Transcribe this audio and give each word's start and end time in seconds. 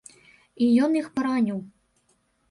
І 0.67 0.69
ён 0.85 0.91
іх 1.01 1.09
параніў. 1.19 1.59